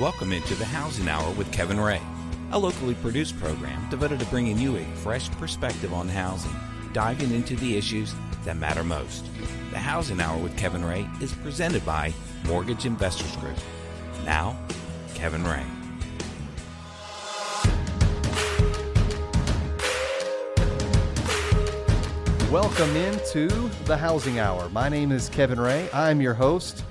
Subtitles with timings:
[0.00, 2.00] Welcome into the Housing Hour with Kevin Ray,
[2.52, 6.54] a locally produced program devoted to bringing you a fresh perspective on housing,
[6.92, 8.14] diving into the issues
[8.44, 9.24] that matter most.
[9.72, 12.14] The Housing Hour with Kevin Ray is presented by
[12.46, 13.56] Mortgage Investors Group.
[14.24, 14.56] Now,
[15.16, 15.66] Kevin Ray.
[22.52, 23.48] Welcome into
[23.86, 24.68] the Housing Hour.
[24.68, 25.90] My name is Kevin Ray.
[25.92, 26.84] I'm your host,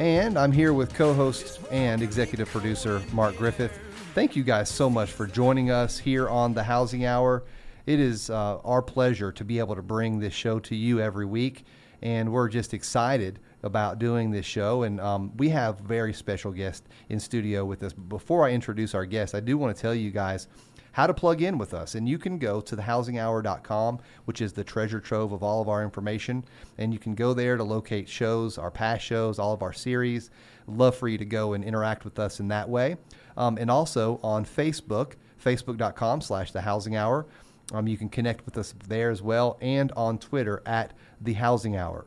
[0.00, 3.78] and I'm here with co host and executive producer Mark Griffith.
[4.14, 7.44] Thank you guys so much for joining us here on the Housing Hour.
[7.84, 11.26] It is uh, our pleasure to be able to bring this show to you every
[11.26, 11.64] week,
[12.00, 14.84] and we're just excited about doing this show.
[14.84, 17.92] And um, we have very special guests in studio with us.
[17.92, 20.48] Before I introduce our guests, I do want to tell you guys
[20.92, 21.94] how to plug in with us.
[21.94, 25.82] And you can go to thehousinghour.com, which is the treasure trove of all of our
[25.82, 26.44] information.
[26.78, 30.30] And you can go there to locate shows, our past shows, all of our series.
[30.66, 32.96] Love for you to go and interact with us in that way.
[33.36, 37.26] Um, and also on Facebook, facebook.com slash the housing hour.
[37.72, 41.76] Um, you can connect with us there as well, and on Twitter at the housing
[41.76, 42.04] hour.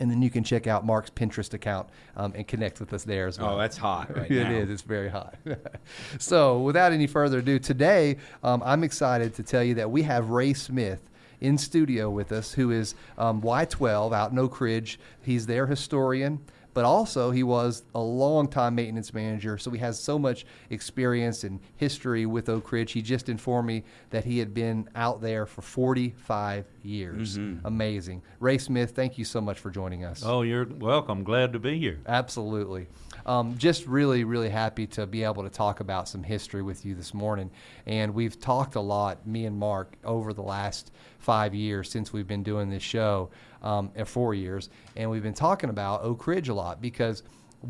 [0.00, 3.28] And then you can check out Mark's Pinterest account um, and connect with us there
[3.28, 3.54] as well.
[3.54, 4.68] Oh, that's hot right It is.
[4.68, 5.36] It's very hot.
[6.18, 10.30] so, without any further ado, today um, I'm excited to tell you that we have
[10.30, 10.98] Ray Smith
[11.40, 14.98] in studio with us, who is um, Y12 out in Oak Ridge.
[15.22, 16.40] He's their historian,
[16.72, 21.60] but also he was a long-time maintenance manager, so he has so much experience and
[21.76, 22.92] history with Oak Ridge.
[22.92, 27.36] He just informed me that he had been out there for 45 years.
[27.64, 28.22] Amazing.
[28.40, 30.22] Ray Smith, thank you so much for joining us.
[30.24, 31.24] Oh, you're welcome.
[31.24, 32.00] Glad to be here.
[32.06, 32.88] Absolutely.
[33.26, 36.94] Um, just really, really happy to be able to talk about some history with you
[36.94, 37.50] this morning.
[37.86, 42.26] And we've talked a lot, me and Mark, over the last five years since we've
[42.26, 43.30] been doing this show,
[43.62, 44.68] um, four years.
[44.94, 47.22] And we've been talking about Oak Ridge a lot because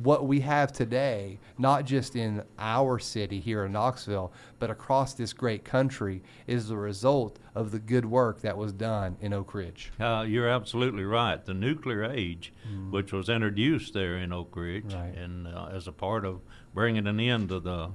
[0.02, 5.32] what we have today, not just in our city here in Knoxville, but across this
[5.32, 9.92] great country, is the result of the good work that was done in Oak Ridge.
[10.00, 11.44] Uh, you're absolutely right.
[11.44, 12.52] The nuclear age,
[12.90, 15.00] which was introduced there in Oak Ridge, Mm.
[15.00, 15.14] Right.
[15.16, 16.40] and uh, as a part of
[16.74, 17.90] bringing an end to the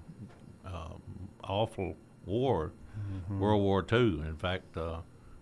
[0.66, 0.94] uh,
[1.44, 1.96] awful
[2.26, 3.40] war, Mm-hmm.
[3.40, 4.20] World War II.
[4.28, 4.98] In fact, uh,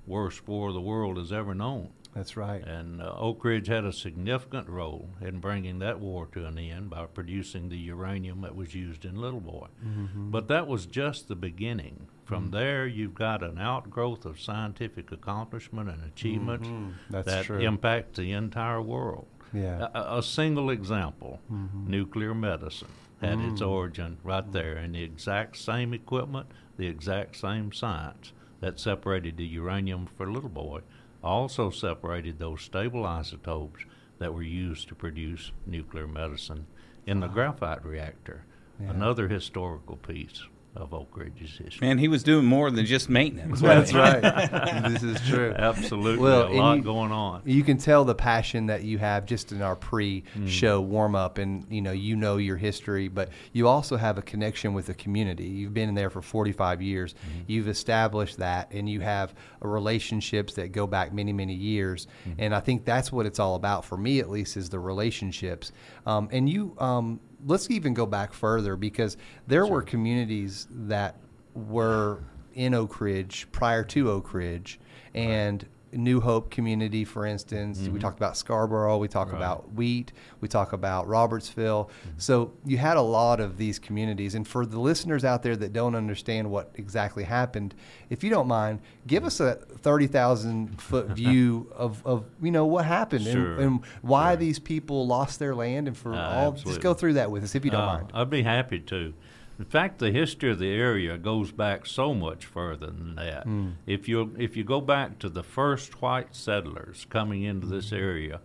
[0.05, 1.89] worst war the world has ever known.
[2.17, 2.63] That's right.
[2.65, 6.89] And uh, Oak Ridge had a significant role in bringing that war to an end
[6.89, 9.67] by producing the uranium that was used in Little Boy.
[9.85, 10.31] Mm-hmm.
[10.31, 12.07] But that was just the beginning.
[12.25, 17.21] From there, you've got an outgrowth of scientific accomplishment and achievements Mm-hmm.
[17.21, 17.59] That true.
[17.59, 19.27] impact the entire world.
[19.53, 19.87] Yeah.
[19.93, 21.39] A- A, a single example
[21.87, 22.89] nuclear medicine
[23.21, 26.47] had its origin right there in the exact same equipment,
[26.77, 30.81] the exact same science that separated the uranium for Little Boy,
[31.27, 33.83] also separated those stable isotopes
[34.19, 36.65] that were used to produce nuclear medicine
[37.05, 37.31] in the ah.
[37.31, 38.45] graphite reactor.
[38.79, 40.43] Another historical piece
[40.81, 41.87] of Oak Ridge's history.
[41.87, 43.61] Man, he was doing more than just maintenance.
[43.61, 44.21] That's right.
[44.91, 45.53] this is true.
[45.57, 47.41] Absolutely, Well, a lot you- going on.
[47.45, 51.65] You can tell the passion that you have just in our pre-show warm up, and
[51.69, 55.45] you know you know your history, but you also have a connection with the community.
[55.45, 57.15] You've been there for 45 years.
[57.47, 62.07] You've established that, and you have relationships that go back many many years.
[62.37, 65.71] And I think that's what it's all about for me, at least, is the relationships.
[66.05, 69.17] Um, and you, um, let's even go back further because
[69.47, 71.15] there were communities that
[71.53, 72.19] were
[72.53, 74.79] in Oak Ridge prior to Oak Ridge,
[75.13, 75.65] and
[75.97, 77.87] New Hope community, for instance.
[77.89, 78.97] We talked about Scarborough.
[78.97, 79.37] We talk Right.
[79.37, 80.13] about Wheat.
[80.39, 81.89] We talk about Robertsville.
[82.17, 84.35] So you had a lot of these communities.
[84.35, 87.73] And for the listeners out there that don't understand what exactly happened,
[88.09, 92.65] if you don't mind, give us a thirty thousand foot view of, of you know
[92.67, 94.37] what happened Sure, and, and why sure.
[94.37, 96.51] these people lost their land, and for Uh, all.
[96.51, 98.11] Just go through that with us if you don't Uh, mind.
[98.13, 99.13] I'd be happy to.
[99.59, 103.43] In fact, the history of the area goes back so much further than that.
[103.43, 103.69] Hmm.
[103.85, 107.95] If you if you go back to the first white settlers coming into this Hmm.
[107.95, 108.39] area,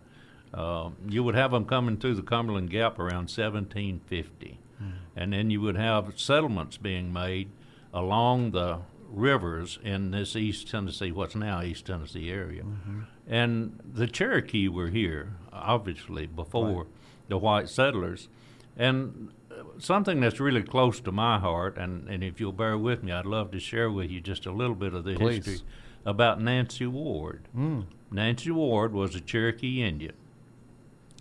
[0.53, 4.85] um, you would have them coming through the Cumberland Gap around 1750, Hmm.
[5.15, 7.49] and then you would have settlements being made
[7.93, 8.79] along the
[9.11, 12.99] rivers in this East Tennessee, what's now East Tennessee area, Mm-hmm.
[13.27, 16.87] and the Cherokee were here obviously before
[17.27, 18.27] the white settlers,
[18.75, 19.29] and
[19.77, 23.25] something that's really close to my heart, and, and if you'll bear with me, I'd
[23.25, 25.45] love to share with you just a little bit of the Please.
[25.45, 25.67] history
[26.05, 27.47] about Nancy Ward.
[27.53, 27.81] Hmm.
[28.11, 30.15] Nancy Ward was a Cherokee Indian.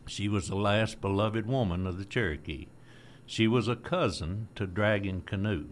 [0.07, 2.67] She was the last beloved woman of the Cherokee.
[3.25, 5.69] She was a cousin to Dragging Canoe.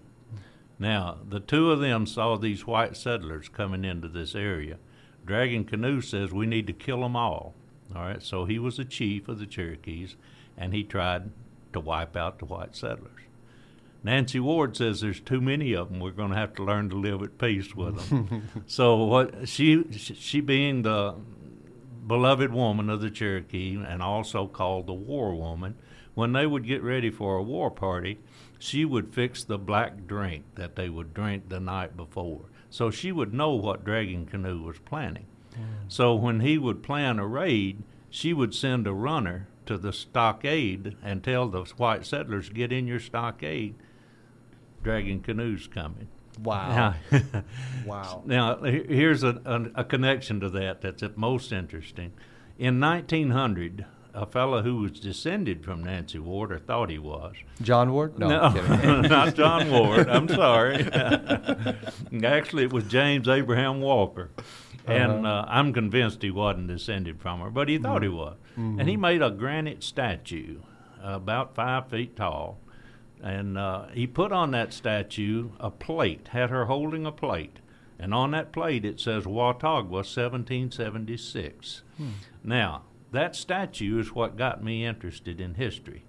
[0.79, 4.79] Now, the two of them saw these white settlers coming into this area.
[5.27, 7.55] Dragging Canoe says we need to kill them all.
[7.95, 10.17] All right, so he was the chief of the Cherokees,
[10.57, 11.31] and he tried
[11.73, 13.13] to wipe out the white settlers.
[14.03, 16.01] Nancy Ward says there's too many of them.
[16.01, 18.49] We're going to have to learn to live at peace with them.
[18.67, 21.17] so what she she being the
[22.07, 25.77] beloved woman of the Cherokee and also called the war woman,
[26.15, 28.19] when they would get ready for a war party,
[28.59, 32.47] she would fix the black drink that they would drink the night before.
[32.69, 35.27] So she would know what Dragging Canoe was planning.
[35.55, 35.65] Mm.
[35.89, 40.97] So when he would plan a raid, she would send a runner to the stockade
[41.01, 43.77] and tell the white settlers, "Get in your stockade.
[44.83, 46.09] Dragging Canoe's coming."
[46.43, 46.95] Wow.
[47.13, 47.23] Now,
[47.87, 48.23] wow.
[48.27, 52.13] Now, here's a, a, a, connection to that that's at most interesting.
[52.59, 57.37] In 1900, a fellow who was descended from Nancy Ward, or thought he was.
[57.63, 58.19] John Ward?
[58.19, 60.09] No, no not John Ward.
[60.09, 60.83] I'm sorry.
[62.25, 64.31] Actually, it was James Abraham Walker.
[64.91, 68.13] And uh, I'm convinced he wasn't descended from her, but he thought mm-hmm.
[68.13, 68.37] he was.
[68.59, 68.81] Mm-hmm.
[68.81, 70.61] And he made a granite statue
[71.03, 72.59] about five feet tall.
[73.23, 77.59] And uh, he put on that statue a plate, had her holding a plate.
[77.99, 81.83] And on that plate it says Watauga 1776.
[81.99, 82.09] Hmm.
[82.43, 82.83] Now,
[83.13, 86.05] that statue is what got me interested in history.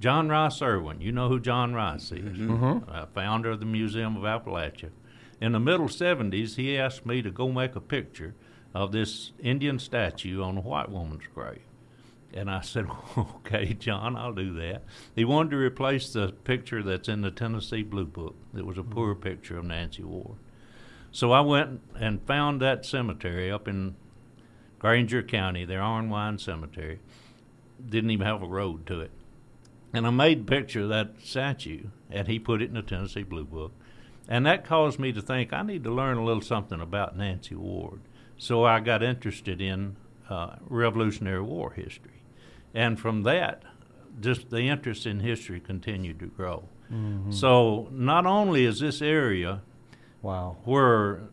[0.00, 2.90] John Rice Irwin, you know who John Rice is, mm-hmm.
[2.90, 4.90] uh, founder of the Museum of Appalachia.
[5.42, 8.36] In the middle 70s, he asked me to go make a picture
[8.72, 11.62] of this Indian statue on a white woman's grave.
[12.32, 12.86] And I said,
[13.18, 14.84] okay, John, I'll do that.
[15.16, 18.36] He wanted to replace the picture that's in the Tennessee Blue Book.
[18.56, 19.22] It was a poor mm-hmm.
[19.24, 20.36] picture of Nancy Ward.
[21.10, 23.96] So I went and found that cemetery up in
[24.78, 27.00] Grainger County, their Wine Cemetery,
[27.84, 29.10] didn't even have a road to it.
[29.92, 33.24] And I made a picture of that statue, and he put it in the Tennessee
[33.24, 33.72] Blue Book.
[34.32, 37.54] And that caused me to think I need to learn a little something about Nancy
[37.54, 38.00] Ward.
[38.38, 39.96] So I got interested in
[40.30, 42.22] uh, Revolutionary War history.
[42.72, 43.62] And from that,
[44.22, 46.64] just the interest in history continued to grow.
[46.90, 47.32] Mm-hmm.
[47.32, 49.60] So not only is this area
[50.22, 50.56] wow.
[50.64, 51.24] where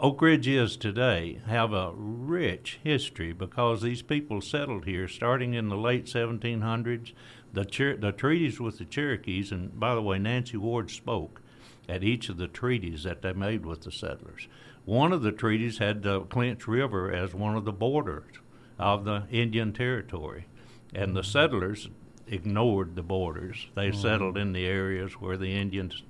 [0.00, 5.68] Oak Ridge is today have a rich history because these people settled here starting in
[5.68, 7.12] the late 1700s.
[7.52, 11.41] The, Cher- the treaties with the Cherokees, and by the way, Nancy Ward spoke
[11.88, 14.48] at each of the treaties that they made with the settlers.
[14.84, 18.34] One of the treaties had the Clinch River as one of the borders
[18.78, 20.46] of the Indian Territory,
[20.94, 21.88] and the settlers
[22.26, 23.68] ignored the borders.
[23.74, 24.00] They mm-hmm.
[24.00, 26.02] settled in the areas where the Indians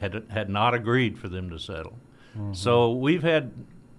[0.00, 1.98] had had not agreed for them to settle.
[2.36, 2.52] Mm-hmm.
[2.54, 3.52] So we've had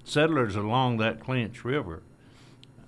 [0.04, 2.04] settlers along that Clinch River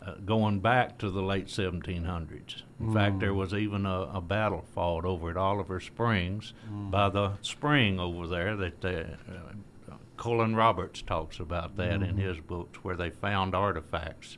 [0.06, 2.64] uh, going back to the late 1700s.
[2.82, 2.94] In mm.
[2.94, 6.90] fact, there was even a, a, battle fought over at Oliver Springs mm.
[6.90, 12.10] by the spring over there that uh, Colin Roberts talks about that mm.
[12.10, 12.20] in mm-hmm.
[12.20, 14.38] his books, where they found artifacts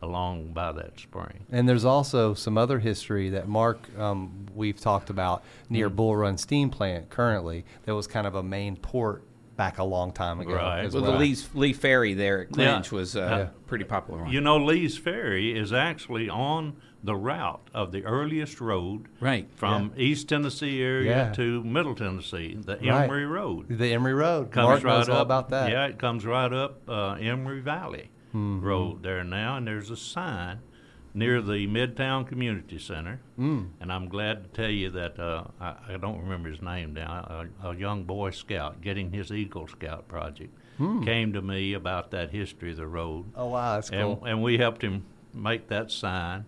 [0.00, 1.46] along by that spring.
[1.50, 5.96] And there's also some other history that Mark um, we've talked about near mm.
[5.96, 7.64] Bull Run Steam Plant currently.
[7.84, 9.22] That was kind of a main port
[9.56, 10.54] back a long time ago.
[10.54, 10.92] Right.
[10.92, 12.98] Well, well, the Lee's, Lee Ferry there at Clinch yeah.
[12.98, 13.48] was uh, yeah.
[13.66, 14.26] pretty popular.
[14.26, 19.48] You know, Lee's Ferry is actually on the route of the earliest road right.
[19.56, 20.04] from yeah.
[20.04, 23.04] East Tennessee area to Middle Tennessee, the right.
[23.04, 23.66] Emory Road.
[23.68, 24.52] The Emory Road.
[24.52, 25.70] Comes Mark right knows up, all about that.
[25.70, 28.60] Yeah, it comes right up uh, Emory Valley mm-hmm.
[28.60, 30.60] Road there now, and there's a sign–
[31.14, 33.20] near the Midtown Community Center.
[33.38, 33.70] Mm.
[33.80, 37.48] And I'm glad to tell you that uh, I, I, don't remember his name now.
[37.62, 41.04] A, a, young Boy Scout getting his Eagle Scout project mm.
[41.04, 43.26] came to me about that history of the road.
[43.36, 44.24] Oh wow, that's and, cool.
[44.24, 45.04] And we helped him
[45.34, 46.46] make that sign.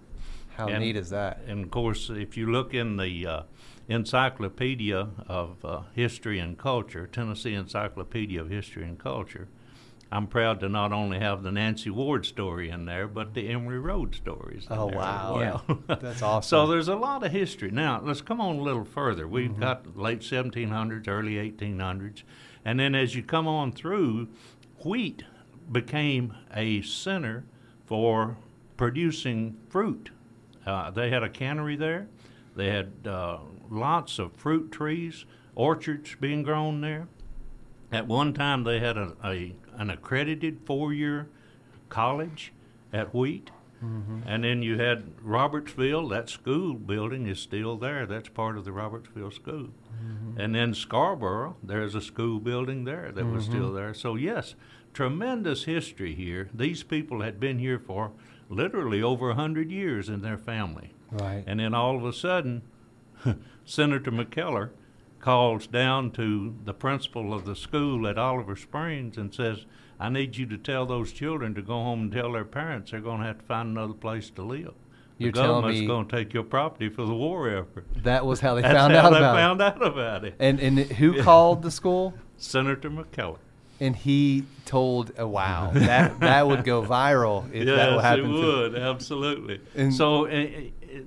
[0.57, 1.41] How and, neat is that?
[1.47, 3.43] And of course, if you look in the uh,
[3.89, 9.49] Encyclopedia of uh, History and Culture, Tennessee Encyclopedia of History and Culture,
[10.13, 13.81] I'm proud to not only have the Nancy Ward story in there, but the Emory
[13.81, 14.65] Road stories.
[14.71, 15.79] oh wow, well.
[16.01, 16.49] that's awesome.
[16.49, 17.73] so there's a lot of history.
[17.73, 19.27] Now let's come on a little further.
[19.27, 19.61] We've mm-hmm.
[19.61, 22.23] got late 1700s, early 1800s,
[22.65, 24.29] and then as you come on through,
[24.85, 25.25] wheat
[25.73, 27.45] became a center
[27.85, 28.37] for
[28.77, 30.11] producing fruit.
[30.67, 32.09] Uh, they had a cannery there.
[32.57, 33.39] They had uh,
[33.71, 37.09] lots of fruit trees, orchards being grown there.
[37.93, 41.29] At one time, they had a, a an accredited four-year
[41.89, 42.53] college
[42.93, 43.51] at Wheat.
[43.85, 44.21] Mm-hmm.
[44.27, 48.07] And then you had Robertsville, that school building is still there.
[48.07, 49.69] That's part of the Robertsville School.
[50.03, 50.41] Mm-hmm.
[50.41, 53.35] And then Scarborough, there's a school building there that mm-hmm.
[53.35, 53.93] was still there.
[53.93, 54.55] So, yes,
[54.95, 56.49] tremendous history here.
[56.55, 58.13] These people had been here for
[58.49, 60.93] literally over a 100 years in their family.
[61.11, 61.45] Right.
[61.47, 62.63] And then all of a sudden,
[63.65, 64.71] Senator McKellar
[65.21, 69.65] calls down to the principal of the school at Oliver Springs and says,
[69.99, 73.01] I need you to tell those children to go home and tell their parents they're
[73.01, 74.75] going to have to find another place to live.
[75.19, 77.87] the government's going to take your property for the war effort.
[78.03, 79.65] That was how they That's found how out they about found it.
[79.65, 80.35] out about it.
[80.39, 82.15] And and who called the school?
[82.37, 83.39] Senator McKellar.
[83.81, 88.41] And he told, oh, "Wow, that that would go viral if yes, that happened." it
[88.41, 89.61] to- would absolutely.
[89.75, 90.47] And- so uh,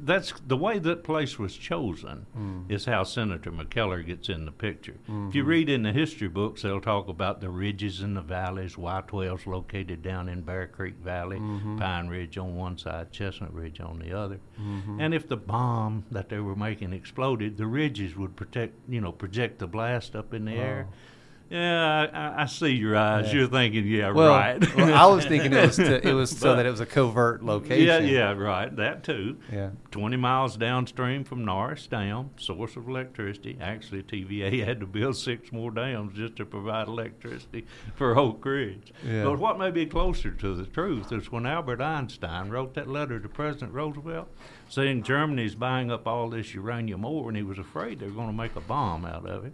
[0.04, 2.26] that's the way that place was chosen.
[2.34, 2.64] Hmm.
[2.68, 4.96] Is how Senator McKellar gets in the picture.
[5.06, 5.30] If Mm-hmm.
[5.38, 8.78] you read in the history books, they'll talk about the ridges and the valleys.
[8.78, 11.78] Y 12's located down in Bear Creek Valley, Mm-hmm.
[11.80, 14.40] Pine Ridge on one side, Chestnut Ridge on the other.
[15.00, 19.14] And if the bomb that they were making exploded, the ridges would protect, you know,
[19.14, 20.88] project the blast up in the air.
[21.50, 23.28] Yeah, I, I- see your eyes.
[23.28, 23.40] Yeah.
[23.40, 24.76] You're thinking, yeah, Well, right.
[24.76, 26.86] well, I was thinking it was to, it was so But- that it was a
[26.86, 27.78] covert location.
[27.88, 28.76] Yeah, yeah, right.
[28.76, 29.38] That too.
[29.52, 29.70] Yeah.
[29.92, 33.58] 20 miles downstream from Norris Dam, source of electricity.
[33.62, 38.92] Actually, TVA had to build six more dams just to provide electricity for Oak Ridge.
[39.06, 39.24] Yeah.
[39.24, 43.20] But what may be closer to the truth is when Albert Einstein wrote that letter
[43.20, 44.28] to President Roosevelt
[44.70, 48.28] saying Germany's buying up all this uranium ore and he was afraid they were going
[48.28, 49.54] to make a bomb out of it.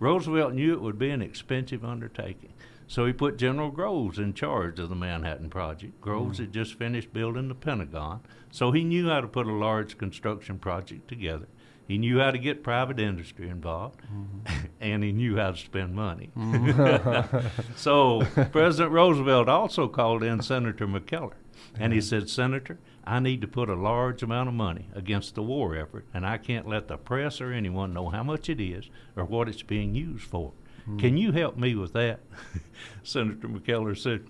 [0.00, 2.52] Roosevelt knew it would be an expensive undertaking.
[2.88, 6.00] So he put General Groves in charge of the Manhattan Project.
[6.00, 6.44] Groves hmm.
[6.44, 10.58] had just finished building the Pentagon, so he knew how to put a large construction
[10.58, 11.46] project together.
[11.86, 14.66] He knew how to get private industry involved, mm-hmm.
[14.80, 16.30] and he knew how to spend money.
[16.36, 17.62] Mm-hmm.
[17.76, 21.32] so President Roosevelt also called in Senator McKellar,
[21.78, 25.42] and he said, Senator, I need to put a large amount of money against the
[25.42, 28.90] war effort, and I can't let the press or anyone know how much it is
[29.16, 30.52] or what it's being used for.
[30.84, 30.98] Hmm.
[30.98, 32.20] Can you help me with that?
[33.02, 34.24] Senator McKellar said,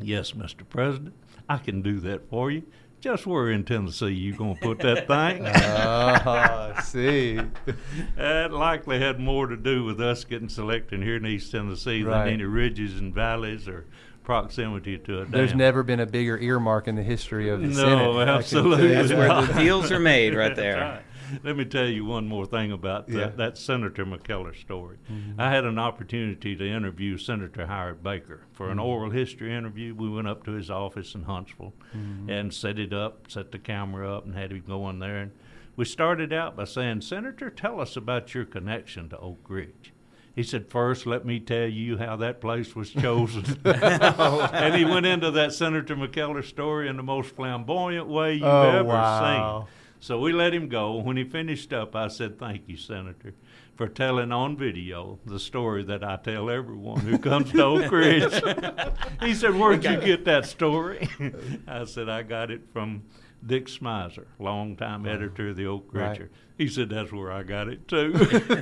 [0.00, 0.68] Yes, Mr.
[0.68, 1.14] President,
[1.48, 2.64] I can do that for you.
[3.00, 5.46] Just where in Tennessee you gonna put that thing?
[5.46, 5.50] Oh,
[6.76, 7.38] I see.
[8.16, 12.24] That likely had more to do with us getting selected here in East Tennessee Right.
[12.24, 13.84] than any ridges and valleys or
[14.26, 15.30] proximity to it.
[15.30, 17.92] There's never been a bigger earmark in the history of the No, Senate.
[17.94, 20.76] I can tell absolutely That's where the deals are made right there.
[20.80, 21.02] right.
[21.42, 23.26] Let me tell you one more thing about that, Yeah.
[23.36, 24.98] that Senator McKellar story.
[25.10, 25.40] Mm-hmm.
[25.40, 28.86] I had an opportunity to interview Senator Howard Baker for an Mm-hmm.
[28.86, 29.94] oral history interview.
[29.94, 32.28] We went up to his office in Huntsville Mm-hmm.
[32.30, 35.16] and set it up, set the camera up, and had him go in there.
[35.18, 35.32] And
[35.74, 39.92] we started out by saying, Senator, tell us about your connection to Oak Ridge.
[40.36, 43.58] He said, First, let me tell you how that place was chosen.
[43.64, 48.70] and he went into that Senator McKellar story in the most flamboyant way you've Oh,
[48.70, 49.60] ever wow.
[49.62, 49.72] seen.
[49.98, 50.96] So we let him go.
[50.96, 53.32] When he finished up, I said, Thank you, Senator,
[53.76, 58.30] for telling on video the story that I tell everyone who comes to Oak Ridge.
[59.20, 61.08] he said, Where'd you get that story?
[61.66, 63.04] I said, I got it from
[63.46, 66.28] Dick Smyser, longtime editor of the Oak Right.
[66.58, 68.12] He said, That's where I got it too.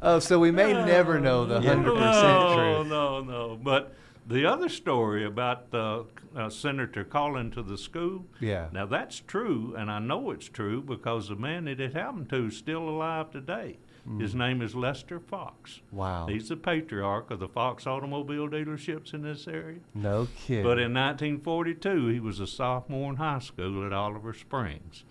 [0.00, 2.86] Oh, so we may never know the hundred percent no, truth.
[2.88, 3.94] No, no, But
[4.28, 6.04] the other story about the
[6.36, 8.26] uh, senator calling to the school.
[8.40, 8.68] Yeah.
[8.72, 12.46] Now that's true, and I know it's true because the man that it happened to
[12.46, 13.78] is still alive today.
[14.16, 15.80] His name is Lester Fox.
[15.92, 15.96] Mm.
[15.96, 16.26] Wow.
[16.28, 19.80] He's the patriarch of the Fox automobile dealerships in this area.
[19.94, 20.64] No kidding.
[20.64, 25.04] But in 1942, he was a sophomore in high school at Oliver Springs.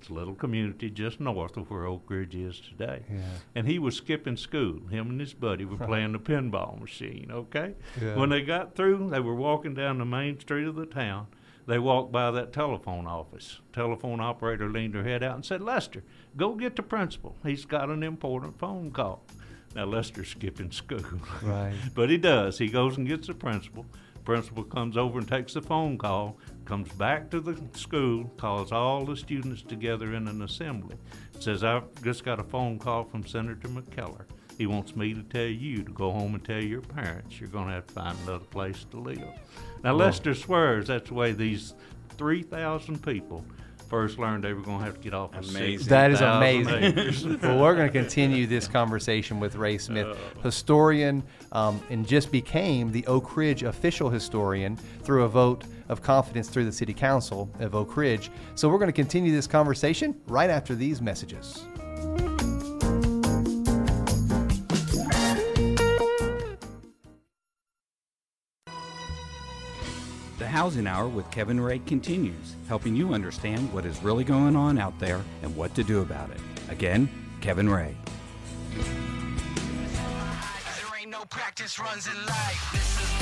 [0.00, 3.02] It's a little community just north of where Oak Ridge is today.
[3.10, 3.20] Yeah.
[3.54, 4.86] And he was skipping school.
[4.88, 7.74] Him and his buddy were playing the pinball machine, okay?
[8.00, 8.14] Yeah.
[8.16, 11.26] When they got through, they were walking down the main street of the town.
[11.66, 13.58] They walked by that telephone office.
[13.72, 16.02] Telephone operator leaned her head out and said, Lester,
[16.36, 17.36] go get the principal.
[17.44, 19.22] He's got an important phone call.
[19.74, 21.02] Now, Lester's skipping school.
[21.42, 21.74] Right.
[21.94, 22.56] But he does.
[22.58, 23.84] He goes and gets the principal.
[24.24, 26.36] Principal comes over and takes the phone call,
[26.68, 30.96] comes back to the school, calls all the students together in an assembly.
[31.40, 34.26] Says, I've just got a phone call from Senator McKellar.
[34.58, 37.68] He wants me to tell you to go home and tell your parents you're going
[37.68, 39.30] to have to find another place to live.
[39.82, 41.72] Now, Lester swears that's the way these
[42.18, 43.46] 3,000 people
[43.88, 45.88] first learned they were going to have to get off of Amazing.
[45.88, 47.38] That is amazing.
[47.42, 52.92] well, we're going to continue this conversation with Ray Smith, historian, um, and just became
[52.92, 57.74] the Oak Ridge official historian through a vote of confidence through the City Council of
[57.74, 58.30] Oak Ridge.
[58.54, 61.64] So we're going to continue this conversation right after these messages.
[70.38, 74.78] The Housing Hour with Kevin Ray continues, helping you understand what is really going on
[74.78, 76.38] out there and what to do about it.
[76.68, 77.96] Again, Kevin Ray.
[78.76, 78.86] There
[81.00, 83.17] ain't no practice runs in life.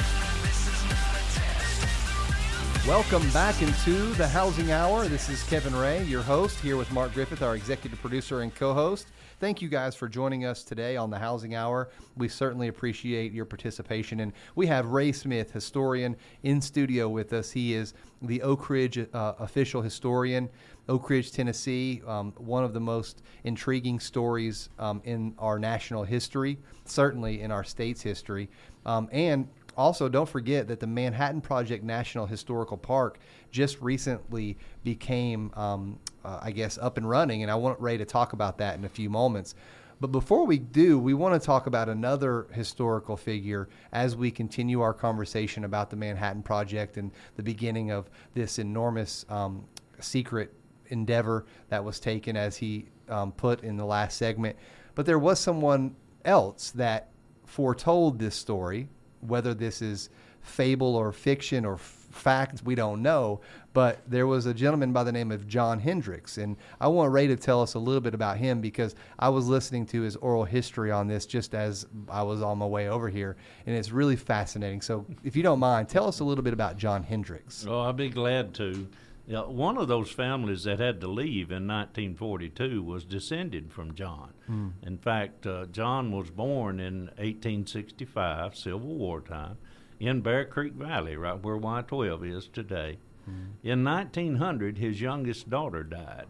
[2.86, 5.08] Welcome back into the Housing Hour.
[5.08, 8.72] This is Kevin Ray, your host, here with Mark Griffith, our executive producer and co
[8.74, 9.08] host.
[9.40, 11.88] Thank you guys for joining us today on the Housing Hour.
[12.16, 14.20] We certainly appreciate your participation.
[14.20, 16.14] And we have Ray Smith, historian,
[16.44, 17.50] in studio with us.
[17.50, 20.48] He is the Oak Ridge uh, official historian.
[20.88, 26.56] Oak Ridge, Tennessee, um, one of the most intriguing stories um, in our national history,
[26.84, 28.48] certainly in our state's history.
[28.84, 33.18] Um, and also, don't forget that the Manhattan Project National Historical Park
[33.50, 38.06] just recently became, um, uh, I guess, up and running, and I want Ray to
[38.06, 39.54] talk about that in a few moments.
[40.00, 44.80] But before we do, we want to talk about another historical figure as we continue
[44.80, 49.64] our conversation about the Manhattan Project and the beginning of this enormous um,
[50.00, 50.52] secret
[50.88, 54.56] endeavor that was taken, as he um, put in the last segment.
[54.94, 57.10] But there was someone else that
[57.44, 58.88] foretold this story
[59.28, 60.10] whether this is
[60.42, 61.78] fable or fiction or
[62.16, 63.40] fact, we don't know.
[63.72, 67.26] But there was a gentleman by the name of John Hendricks, and I want Ray
[67.26, 70.44] to tell us a little bit about him because I was listening to his oral
[70.44, 74.16] history on this just as I was on my way over here, and it's really
[74.16, 74.80] fascinating.
[74.80, 77.66] So, if you don't mind, tell us a little bit about John Hendricks.
[77.68, 78.88] Oh, I'd be glad to.
[79.26, 84.32] Yeah, one of those families that had to leave in 1942 was descended from John.
[84.48, 84.72] Mm.
[84.82, 89.56] In fact, uh, John was born in 1865, Civil War time,
[89.98, 92.98] in Bear Creek Valley, right where Y12 is today.
[93.28, 93.54] Mm.
[93.64, 96.26] In 1900, his youngest daughter died.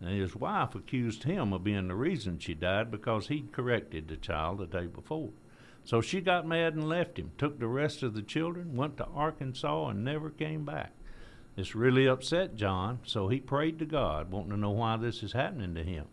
[0.00, 4.16] And his wife accused him of being the reason she died because he'd corrected the
[4.16, 5.30] child the day before.
[5.82, 9.06] So she got mad and left him, took the rest of the children, went to
[9.06, 10.92] Arkansas, and never came back.
[11.56, 15.32] This really upset John, so he prayed to God, wanting to know why this is
[15.32, 16.06] happening to him.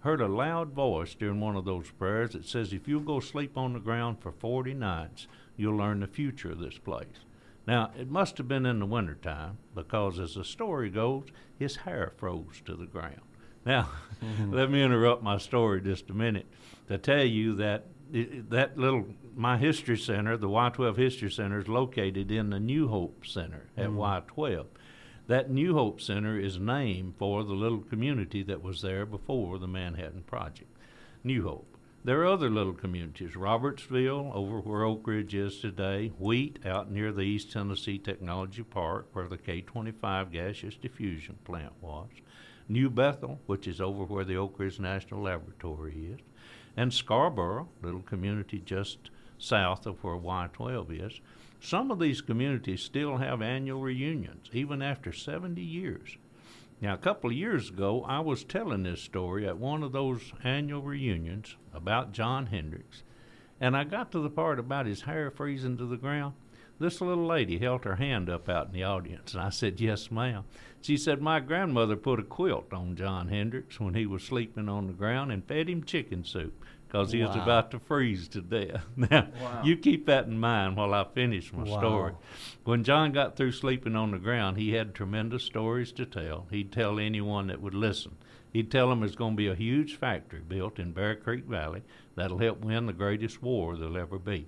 [0.00, 3.58] Heard a loud voice during one of those prayers that says, If you'll go sleep
[3.58, 5.26] on the ground for 40 nights,
[5.56, 7.24] you'll learn the future of this place.
[7.66, 11.24] Now, it must have been in the wintertime because, as the story goes,
[11.58, 13.20] his hair froze to the ground.
[13.66, 13.90] Now,
[14.24, 14.54] mm-hmm.
[14.54, 16.46] let me interrupt my story just a minute
[16.88, 22.30] to tell you that that little my history center, the Y12 History Center, is located
[22.30, 23.98] in the New Hope Center at mm-hmm.
[24.00, 24.66] Y12.
[25.26, 29.68] That New Hope Center is named for the little community that was there before the
[29.68, 30.70] Manhattan Project.
[31.22, 31.76] New Hope.
[32.04, 37.12] There are other little communities Robertsville, over where Oak Ridge is today, Wheat, out near
[37.12, 42.08] the East Tennessee Technology Park, where the K 25 gaseous diffusion plant was,
[42.68, 46.20] New Bethel, which is over where the Oak Ridge National Laboratory is,
[46.76, 51.20] and Scarborough, little community just south of where Y 12 is.
[51.60, 56.16] Some of these communities still have annual reunions, even after 70 years.
[56.80, 60.32] Now, a couple of years ago, I was telling this story at one of those
[60.44, 63.02] annual reunions about John Hendricks,
[63.60, 66.34] and I got to the part about his hair freezing to the ground.
[66.78, 70.10] This little lady held her hand up out in the audience, and I said, Yes,
[70.10, 70.44] ma'am.
[70.80, 74.86] She said, My grandmother put a quilt on John Hendricks when he was sleeping on
[74.86, 77.28] the ground and fed him chicken soup because he wow.
[77.28, 78.84] was about to freeze to death.
[78.96, 79.62] Now, wow.
[79.64, 81.78] you keep that in mind while I finish my wow.
[81.78, 82.12] story.
[82.64, 86.46] When John got through sleeping on the ground, he had tremendous stories to tell.
[86.50, 88.16] He'd tell anyone that would listen.
[88.52, 91.82] He'd tell them there's going to be a huge factory built in Bear Creek Valley
[92.14, 94.46] that'll help win the greatest war there'll ever be.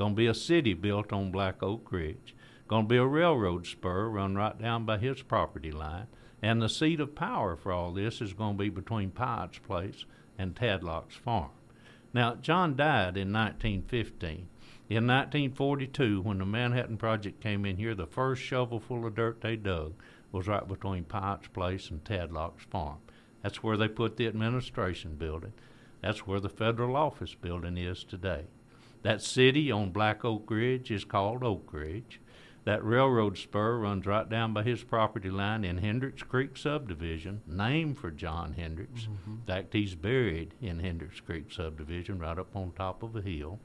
[0.00, 2.34] Going to be a city built on Black Oak Ridge.
[2.68, 6.06] Going to be a railroad spur run right down by his property line.
[6.40, 10.06] And the seat of power for all this is going to be between Pyatt's Place
[10.38, 11.50] and Tadlock's Farm.
[12.14, 14.48] Now, John died in 1915.
[14.88, 19.56] In 1942, when the Manhattan Project came in here, the first shovelful of dirt they
[19.56, 19.92] dug
[20.32, 23.00] was right between Pyatt's Place and Tadlock's Farm.
[23.42, 25.52] That's where they put the administration building.
[26.00, 28.46] That's where the federal office building is today.
[29.02, 32.20] That city on Black Oak Ridge is called Oak Ridge.
[32.64, 37.98] That railroad spur runs right down by his property line in Hendricks Creek subdivision, named
[37.98, 39.02] for John Hendricks.
[39.04, 39.30] Mm-hmm.
[39.30, 43.58] In fact, he's buried in Hendricks Creek subdivision right up on top of a hill.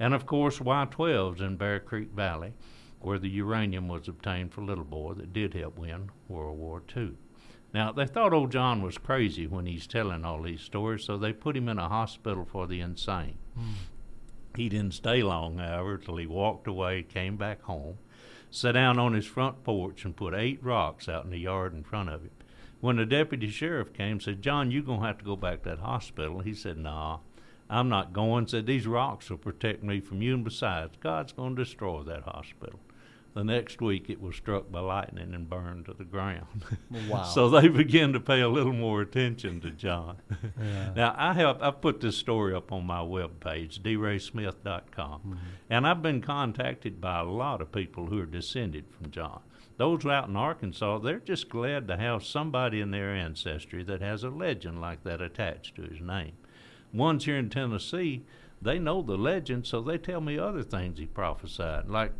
[0.00, 2.54] And of course, Y12's in Bear Creek Valley,
[3.00, 7.12] where the uranium was obtained for Little Boy that did help win World War II.
[7.74, 11.32] Now, they thought old John was crazy when he's telling all these stories, so they
[11.32, 13.36] put him in a hospital for the insane.
[13.58, 13.74] Mm.
[14.56, 17.98] He didn't stay long, however, till he walked away, came back home,
[18.50, 21.82] sat down on his front porch and put eight rocks out in the yard in
[21.82, 22.30] front of him.
[22.80, 25.70] When the deputy sheriff came, said, John, you're going to have to go back to
[25.70, 26.40] that hospital.
[26.40, 27.18] He said, Nah,
[27.68, 28.46] I'm not going.
[28.46, 32.24] Said, These rocks will protect me from you, and besides, God's going to destroy that
[32.24, 32.78] hospital.
[33.34, 36.64] The next week, it was struck by lightning and burned to the ground.
[37.08, 37.24] Wow!
[37.24, 40.18] so they began to pay a little more attention to John.
[40.60, 40.92] Yeah.
[40.94, 45.34] now I have I put this story up on my webpage, draysmith.com, mm-hmm.
[45.68, 49.40] and I've been contacted by a lot of people who are descended from John.
[49.76, 54.22] those out in Arkansas, they're just glad to have somebody in their ancestry that has
[54.22, 56.32] a legend like that attached to his name.
[56.92, 58.24] Ones here in Tennessee,
[58.62, 62.12] they know the legend, so they tell me other things he prophesied, like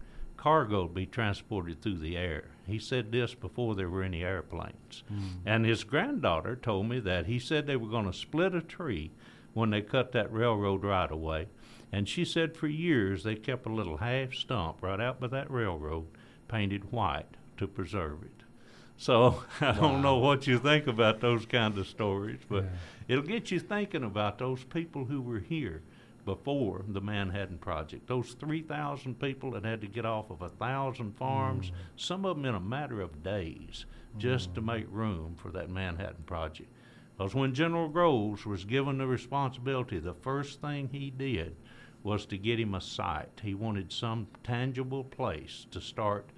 [0.45, 2.45] cargo to be transported through the air.
[2.67, 5.03] He said this before there were any airplanes.
[5.11, 5.39] Mm.
[5.47, 9.11] And his granddaughter told me that he said they were going to split a tree
[9.55, 11.47] when they cut that railroad right away.
[11.91, 15.51] And she said for years they kept a little half stump right out by that
[15.51, 16.09] railroad
[16.47, 18.43] painted white to preserve it.
[18.99, 19.73] So I wow.
[19.73, 22.71] don't know what you think about those kind of stories, but yeah.
[23.09, 25.81] it'll get you thinking about those people who were here
[26.25, 28.07] before the Manhattan Project.
[28.07, 31.75] Those 3,000 people that had to get off of a thousand farms, mm.
[31.97, 34.55] some of them in a matter of days, just mm.
[34.55, 36.71] to make room for that Manhattan Project.
[37.17, 41.55] Because when General Groves was given the responsibility, the first thing he did
[42.03, 43.41] was to get him a site.
[43.43, 46.31] He wanted some tangible place to start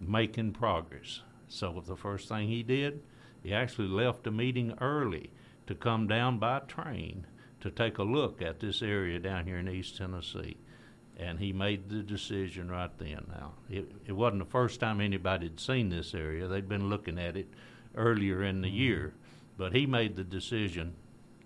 [0.00, 1.22] making progress.
[1.48, 3.02] So the first thing he did,
[3.42, 5.30] he actually left a meeting early
[5.66, 7.26] to come down by train
[7.60, 10.56] to take a look at this area down here in East Tennessee.
[11.16, 13.26] And he made the decision right then.
[13.28, 16.48] Now, it, it wasn't the first time anybody had seen this area.
[16.48, 17.48] They'd been looking at it
[17.94, 18.76] earlier in the mm-hmm.
[18.76, 19.14] year.
[19.58, 20.94] But he made the decision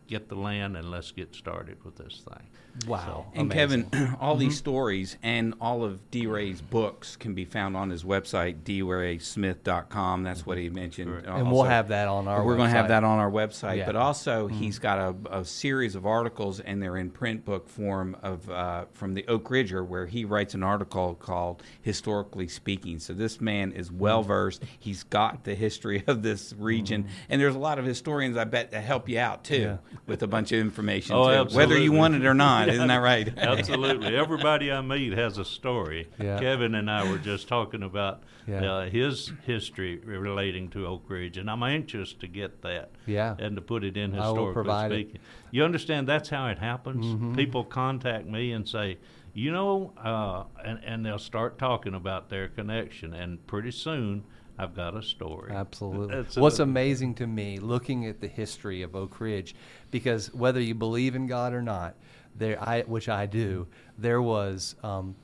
[0.07, 2.49] get the land and let's get started with this thing.
[2.89, 3.05] Wow.
[3.07, 3.85] So, and amazing.
[3.91, 4.57] Kevin, all these mm-hmm.
[4.57, 6.27] stories and all of D.
[6.27, 10.23] Ray's books can be found on his website, draysmith.com.
[10.25, 11.27] That's what he mentioned.
[11.27, 13.79] Uh, and we'll have that on our We're going to have that on our website.
[13.79, 13.87] Yeah.
[13.87, 14.59] But also, mm-hmm.
[14.59, 18.87] he's got a, a, series of articles, and they're in print book form of uh,
[18.93, 22.99] from the Oak Ridger, where he writes an article called Historically Speaking.
[22.99, 24.65] So this man is well versed.
[24.79, 27.05] He's got the history of this region.
[27.05, 27.13] Mm-hmm.
[27.29, 29.61] And there's a lot of historians, I bet, that help you out, too.
[29.61, 32.67] Yeah with a bunch of information, oh, too, whether you want it or not.
[32.67, 33.33] yeah, Isn't that right?
[33.39, 34.17] absolutely.
[34.17, 36.09] Everybody I meet has a story.
[36.19, 36.39] Yeah.
[36.39, 38.65] Kevin and I were just talking about yeah.
[38.65, 43.37] uh, his history relating to Oak Ridge, and I'm anxious to get that yeah.
[43.39, 45.17] and to put it in historically speaking.
[45.17, 45.21] It.
[45.51, 47.05] You understand that's how it happens?
[47.05, 47.35] Mm-hmm.
[47.35, 48.99] People contact me and say,
[49.33, 54.25] you know, uh, and, and they'll start talking about their connection, and pretty soon–
[54.59, 55.53] I've got a story.
[55.53, 56.25] Absolutely.
[56.41, 59.55] What's amazing to me, looking at the history of Oak Ridge,
[59.91, 61.97] because whether you believe in God or not,
[62.37, 63.67] there, I, which I do,
[63.99, 65.17] there was um,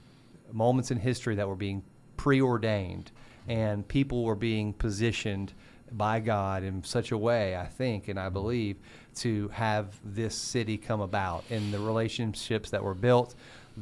[0.52, 1.82] moments in history that were being
[2.16, 3.12] preordained,
[3.48, 5.52] and people were being positioned
[5.92, 8.76] by God in such a way, I think, and I believe,
[9.16, 13.34] to have this city come about, and the relationships that were built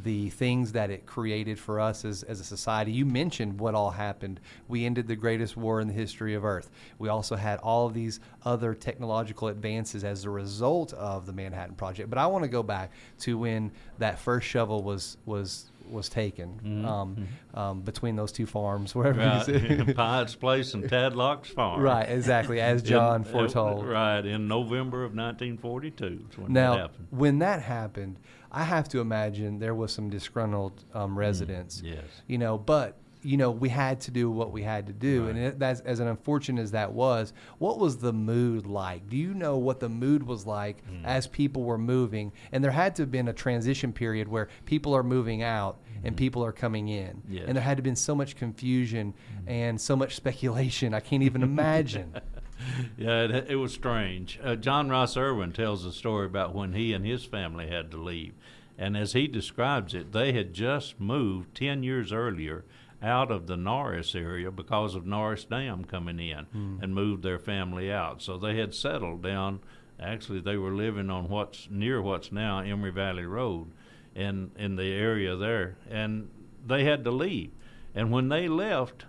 [0.03, 2.93] the things that it created for us as, as a society.
[2.93, 4.41] You mentioned what all happened.
[4.69, 6.71] We ended the greatest war in the history of Earth.
[6.99, 11.75] We also had all of these other technological advances as a result of the Manhattan
[11.75, 12.11] Project.
[12.11, 16.61] But I want to go back to when that first shovel was was was taken
[16.63, 16.85] mm-hmm.
[16.85, 17.59] Um, mm-hmm.
[17.59, 19.97] um, between those two farms, wherever right.
[19.97, 21.81] Pine's Place and Tadlock's Farm.
[21.81, 23.87] Right, exactly, as John in, foretold.
[23.87, 27.07] right, in November of 1942 when now, that happened.
[27.11, 28.17] when that happened,
[28.51, 31.81] I have to imagine there was some disgruntled um, mm, residents.
[31.81, 32.05] Mm, yes.
[32.27, 35.31] You know, but you know we had to do what we had to do, right.
[35.31, 37.33] and it, that's as unfortunate as that was.
[37.59, 39.09] What was the mood like?
[39.09, 41.05] Do you know what the mood was like mm.
[41.05, 42.33] as people were moving?
[42.53, 46.01] And there had to have been a transition period where people are moving out mm.
[46.05, 47.45] and people are coming in, yes.
[47.47, 49.51] and there had to have been so much confusion mm.
[49.51, 50.95] and so much speculation.
[50.95, 52.15] I can't even imagine.
[52.99, 54.39] yeah, it, it, was strange.
[54.43, 57.97] Uh, John Rice Irwin tells a story about when he and his family had to
[57.97, 58.35] leave.
[58.77, 62.65] And as he describes it, they had just moved 10 years earlier
[63.03, 66.83] out of the Norris area because of Norris Dam coming in mm.
[66.83, 68.23] and moved their family out.
[68.23, 69.61] So they had settled down.
[70.01, 73.73] Actually, they were living on what's near what's now Emory Valley Road
[74.15, 75.77] in, in the area there.
[75.91, 76.31] And
[76.65, 77.51] they had to leave.
[77.95, 79.07] And when they left,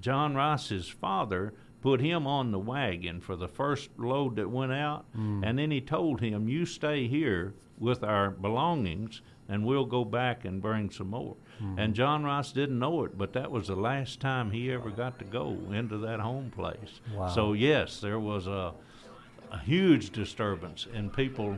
[0.00, 1.52] John Rice's father
[1.88, 5.42] put him on the wagon for the first load that went out, mm.
[5.42, 10.44] and then he told him, "You stay here with our belongings, and we'll go back
[10.44, 11.78] and bring some more." Mm.
[11.78, 15.18] And John Rice didn't know it, but that was the last time he ever got
[15.20, 17.00] to go into that home place.
[17.14, 17.28] Wow.
[17.28, 18.74] So yes, there was a,
[19.50, 21.56] a huge disturbance, and people.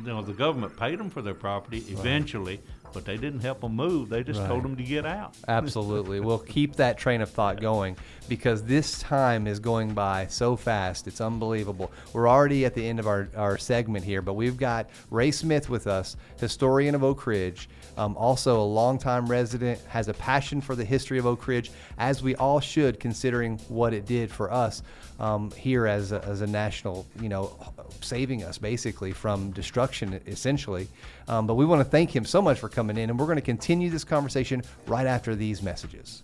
[0.00, 2.60] You know, the government paid them for their property eventually,
[2.94, 4.08] but they didn't help them move.
[4.08, 4.48] They just right.
[4.48, 5.36] told them to get out.
[5.48, 6.18] Absolutely.
[6.20, 7.96] we'll keep that train of thought going
[8.28, 11.06] because this time is going by so fast.
[11.06, 11.90] It's unbelievable.
[12.12, 15.68] We're already at the end of our, our segment here, but we've got Ray Smith
[15.68, 20.74] with us, historian of Oak Ridge, um, also a longtime resident, has a passion for
[20.74, 24.82] the history of Oak Ridge, as we all should, considering what it did for us
[25.20, 27.56] um, here as a, as a national, you know,
[28.00, 30.88] saving us basically from destruction, essentially.
[31.28, 33.36] Um, but we want to thank him so much for coming in, and we're going
[33.36, 36.22] to continue this conversation right after these messages.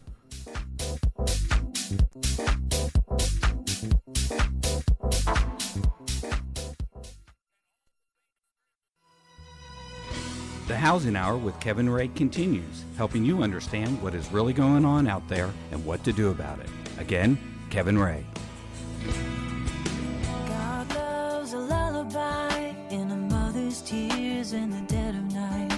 [10.70, 15.08] The Housing Hour with Kevin Ray continues, helping you understand what is really going on
[15.08, 16.68] out there and what to do about it.
[16.96, 17.36] Again,
[17.70, 18.24] Kevin Ray.
[20.46, 25.70] God loves a lullaby in a mother's tears in the dead of night.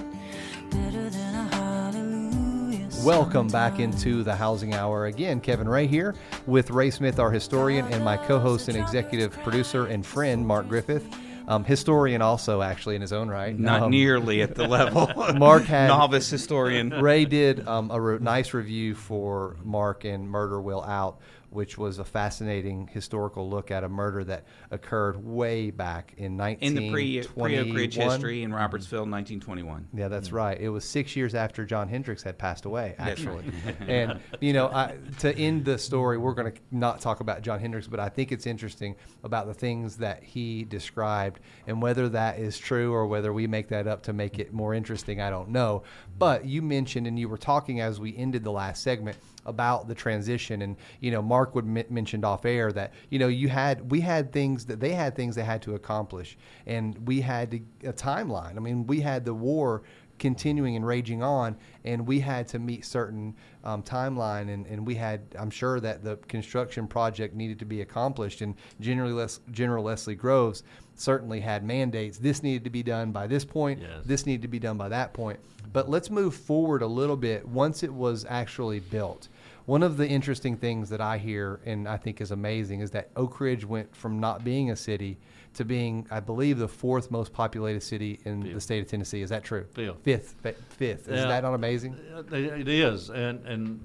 [0.69, 2.89] Better than a hallelujah.
[3.03, 5.07] Welcome back into the Housing Hour.
[5.07, 6.15] Again, Kevin Ray here
[6.47, 10.69] with Ray Smith, our historian, and my co host and executive producer and friend, Mark
[10.69, 11.07] Griffith.
[11.49, 13.59] Um, historian, also, actually, in his own right.
[13.59, 15.11] Not Um, nearly at the level.
[15.37, 16.91] Mark had- novice historian.
[16.91, 21.19] Ray did um, a re- nice review for Mark and Murder Will Out,
[21.53, 26.75] which was a fascinating historical look at a murder that occurred way back in In
[26.75, 29.89] the pre pre Oak Ridge history in Robertsville, 1921.
[29.95, 30.35] Yeah, that's mm.
[30.35, 30.61] right.
[30.61, 33.45] It was six years after John Hendricks had passed away, actually.
[33.81, 37.61] and you know, I, to end the story, we're going to not talk about John
[37.61, 42.39] Hendricks, but I think it's interesting about the things that he described and whether that
[42.39, 45.21] is true or whether we make that up to make it more interesting.
[45.21, 45.83] I don't know.
[46.19, 49.95] But you mentioned, and you were talking as we ended the last segment about the
[49.95, 50.63] transition.
[50.63, 54.01] And you know mark would m- mentioned off air that you know you had we
[54.01, 56.37] had things that they had things they had to accomplish.
[56.67, 58.57] And we had to, a timeline.
[58.57, 59.83] I mean we had the war
[60.19, 64.53] continuing and raging on and we had to meet certain um, timeline.
[64.53, 68.41] And, and we had i'm sure that the construction project needed to be accomplished.
[68.41, 70.63] And generally Les, general leslie groves
[70.95, 72.19] certainly had mandates.
[72.19, 73.81] This needed to be done by this point.
[73.81, 74.05] Yes.
[74.05, 75.41] this needed to be done by that point.
[75.73, 79.29] But let's move forward a little bit once it was actually built
[79.67, 83.11] one of the interesting things that I hear and I think is amazing is that
[83.17, 85.19] Oak Ridge went from not being a city
[85.55, 89.21] to being, I believe, the fourth most populated city in the state of Tennessee.
[89.23, 89.67] Is that true?
[89.73, 89.99] Fifth.
[90.03, 90.35] Fifth.
[90.71, 91.09] Fifth.
[91.09, 91.29] Is Yeah.
[91.29, 91.95] that not amazing?
[92.15, 93.81] Uh, It is, and and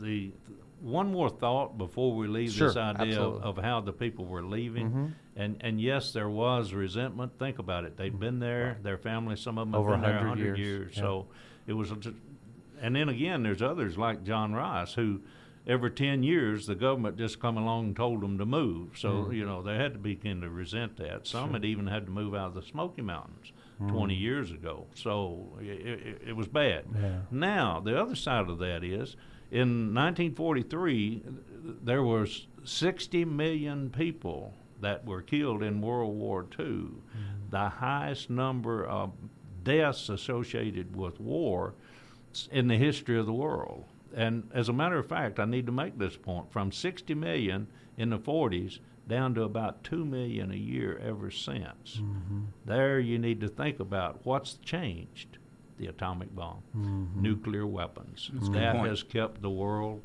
[0.00, 0.30] the
[0.80, 4.44] one more thought before we leave Sure, this idea of, of how the people were
[4.44, 5.12] leaving, Mhm.
[5.34, 7.32] and and yes, there was resentment.
[7.38, 10.10] Think about it; They've been there, their family, some of them have Over been there
[10.12, 10.92] 100 100 years, years.
[10.96, 11.02] yeah.
[11.02, 11.26] So
[11.66, 11.96] it was, a
[12.80, 15.20] and then again, there's others like John Rice who.
[15.66, 18.96] Every ten years, the government just come along and told them to move.
[18.96, 19.34] So Mm.
[19.36, 21.26] you know they had to begin to resent that.
[21.26, 23.90] Some had even had to move out of the Smoky Mountains Mm.
[23.90, 24.86] twenty years ago.
[24.94, 26.86] So it, it, it was bad.
[26.98, 27.18] Yeah.
[27.30, 29.14] Now, the other side of that is,
[29.50, 31.22] in 1943,
[31.82, 36.86] there was 60 million people that were killed in World War II,
[37.50, 39.12] the highest number of
[39.64, 41.74] deaths associated with war
[42.50, 43.84] in the history of the world.
[44.14, 47.66] And as a matter of fact, I need to make this point: from 60 million
[47.96, 52.00] in the 40s down to about 2 million a year ever since.
[52.64, 55.38] There, you need to think about what's changed
[55.78, 56.62] the atomic bomb,
[57.14, 58.30] nuclear weapons.
[58.34, 60.04] That's that has kept the world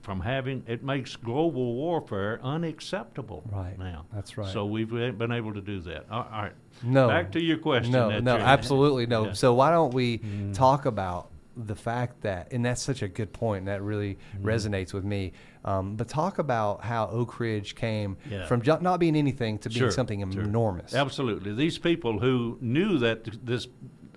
[0.00, 3.78] from having, it makes global warfare unacceptable Right.
[3.78, 4.06] now.
[4.12, 4.48] That's right.
[4.52, 6.06] So we've been able to do that.
[6.10, 6.52] All right.
[6.82, 7.06] No.
[7.08, 7.92] Back to your question.
[7.92, 9.26] No, no, absolutely no.
[9.26, 9.32] Yeah.
[9.34, 10.54] So why don't we Mhm.
[10.54, 14.46] talk about the fact that, and that's such a good point, and that really Mm-hmm.
[14.46, 15.32] resonates with me.
[15.64, 18.46] Um, but talk about how Oak Ridge came Yeah.
[18.46, 20.42] from not being anything to being Sure, something sure.
[20.42, 20.94] enormous.
[20.94, 21.54] Absolutely.
[21.54, 23.68] These people who knew that this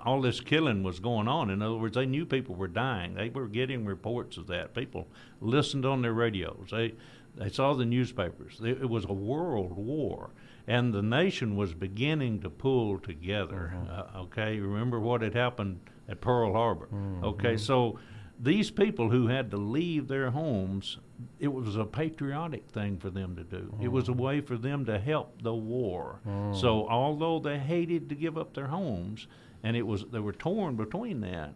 [0.05, 1.49] all this killing was going on.
[1.49, 3.15] In other words, they knew people were dying.
[3.15, 4.75] They were getting reports of that.
[4.75, 5.07] People
[5.41, 6.67] listened on their radios.
[6.71, 6.93] They
[7.35, 8.61] they saw the newspapers.
[8.63, 10.29] It was a world war,
[10.67, 13.73] and the nation was beginning to pull together.
[13.75, 14.17] Mm-hmm.
[14.17, 16.87] Uh, okay, remember what had happened at Pearl Harbor.
[16.87, 17.23] Mm-hmm.
[17.25, 17.99] Okay, so
[18.39, 20.97] these people who had to leave their homes,
[21.39, 23.73] it was a patriotic thing for them to do.
[23.81, 24.21] It was a mm-hmm.
[24.21, 26.19] way for them to help the war.
[26.53, 29.27] So although they hated to give up their homes,
[29.63, 31.53] and it was they were torn between that,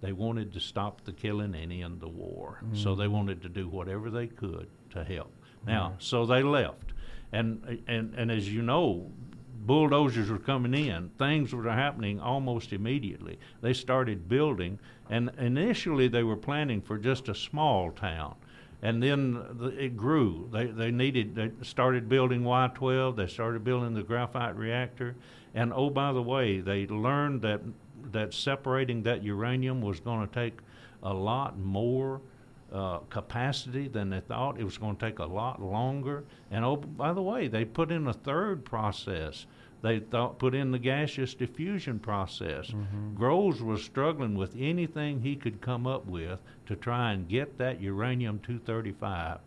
[0.00, 2.60] they wanted to stop the killing and end the war.
[2.72, 5.32] So they wanted to do whatever they could to help.
[5.66, 6.92] Now, so they left,
[7.32, 9.10] and and and as you know,
[9.66, 11.10] bulldozers were coming in.
[11.18, 13.38] Things were happening almost immediately.
[13.60, 14.78] They started building,
[15.10, 18.34] and initially they were planning for just a small town.
[18.80, 20.48] And then the, it grew.
[20.52, 21.34] They they needed.
[21.34, 23.16] They started building Y12.
[23.16, 25.16] They started building the graphite reactor.
[25.54, 27.60] And oh, by the way, they learned that
[28.12, 30.58] that separating that uranium was going to take
[31.02, 32.20] a lot more
[32.72, 34.60] uh, capacity than they thought.
[34.60, 36.24] It was going to take a lot longer.
[36.50, 39.46] And oh, by the way, they put in a third process.
[39.80, 42.72] They thought put in the gaseous diffusion process.
[43.14, 47.80] Groves was struggling with anything he could come up with to try and get that
[47.80, 49.38] uranium 235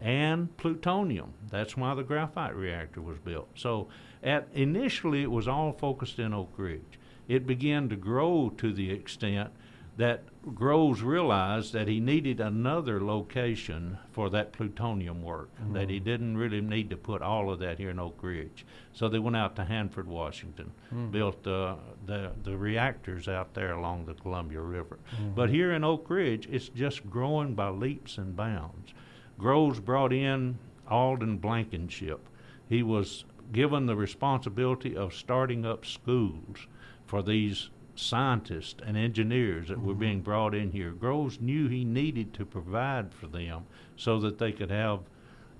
[0.00, 1.34] and plutonium.
[1.50, 3.48] That's why the graphite reactor was built.
[3.54, 3.88] So,
[4.22, 6.98] at initially, it was all focused in Oak Ridge.
[7.28, 9.50] It began to grow to the extent
[9.98, 10.22] that
[10.54, 15.72] Groves realized that he needed another location for that plutonium work, mm-hmm.
[15.72, 18.64] that he didn't really need to put all of that here in Oak Ridge.
[18.92, 21.10] So they went out to Hanford, Washington, mm-hmm.
[21.10, 21.74] built uh,
[22.06, 24.98] the, the reactors out there along the Columbia River.
[25.16, 25.34] Mm-hmm.
[25.34, 28.94] But here in Oak Ridge, it's just growing by leaps and bounds.
[29.38, 32.20] Groves brought in Alden Blankenship.
[32.68, 36.66] He was given the responsibility of starting up schools
[37.06, 39.86] for these scientists and engineers that mm-hmm.
[39.86, 40.90] were being brought in here.
[40.90, 43.64] Groves knew he needed to provide for them
[43.96, 45.00] so that they could have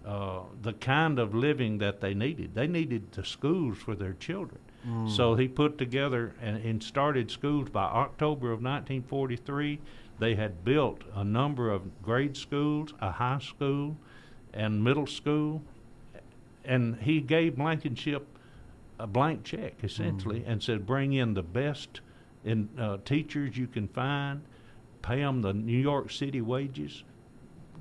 [0.07, 2.55] uh, the kind of living that they needed.
[2.55, 4.61] They needed the schools for their children.
[4.87, 5.11] Mm.
[5.11, 9.81] So he put together and, and, started schools by October of 1943.
[10.20, 13.96] They had built a number of grade schools, a high school,
[14.55, 15.62] and middle school.
[16.64, 18.27] And he gave Blankenship
[18.99, 20.49] a blank check, essentially, mm.
[20.49, 22.01] and said, bring in the best
[22.47, 24.41] in uh, teachers you can find,
[25.03, 27.05] pay them the New York City wages,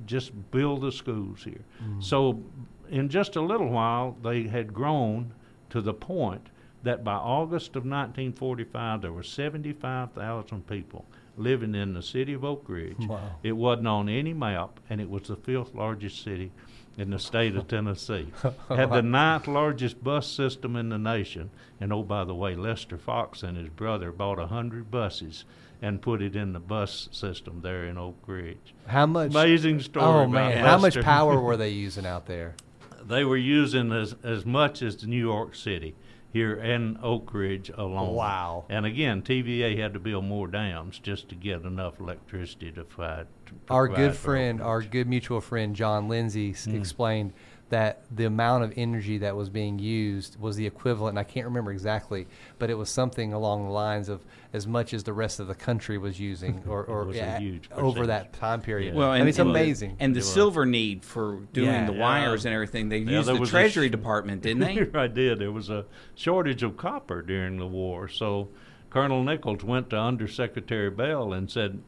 [0.06, 1.64] just build the schools here.
[1.82, 2.04] Mm.
[2.04, 2.42] So,
[2.90, 5.34] in just a little while, they had grown
[5.70, 6.50] to the point
[6.84, 11.06] that by August of 1945, there were 75,000 people
[11.38, 13.08] living in the city of Oak Ridge.
[13.08, 13.38] Wow.
[13.44, 16.52] It wasn't on any map, and it was the fifth largest city
[16.98, 18.28] in the state of Tennessee.
[18.70, 21.50] Had the ninth largest bus system in the nation.
[21.80, 25.46] And oh, by the way, Lester Fox and his brother bought a hundred buses
[25.82, 28.74] and put it in the bus system there in Oak Ridge.
[28.88, 29.32] How much?
[29.32, 30.06] Amazing story.
[30.06, 32.56] Oh man, how much power were they using out there?
[33.04, 35.96] They were using as as much as New York City
[36.36, 38.14] here in Oak Ridge alone.
[38.14, 38.66] Wow.
[38.68, 43.28] And again, TVA had to build more dams just to get enough electricity to fight.
[43.70, 46.78] Our good friend, our good mutual friend John Lindsay mm.
[46.78, 47.32] explained
[47.70, 51.72] that the amount of energy that was being used was the equivalent, I can't remember
[51.72, 52.28] exactly,
[52.60, 54.24] but it was something along the lines of
[54.54, 57.40] as much as the rest of the country was using or, or yeah,
[57.74, 58.94] over that time period.
[58.94, 59.00] Yeah.
[59.00, 59.98] Well, and, I mean, it's and amazing.
[60.00, 61.86] And the silver need for doing yeah.
[61.86, 64.60] the wires and everything, they used the Treasury sh- Department, didn't
[64.94, 65.00] they?
[65.00, 65.40] I did.
[65.40, 68.50] There was a shortage of copper during the war, so
[68.92, 71.82] Colonel Nichols went to Undersecretary Bell and said,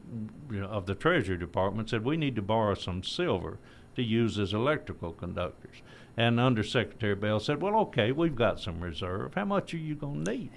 [0.50, 3.58] you know, of the Treasury Department, said, we need to borrow some silver
[3.98, 5.82] to use as electrical conductors.
[6.16, 9.34] And Undersecretary Bell said, Well, okay, we've got some reserve.
[9.34, 10.50] How much are you going to need?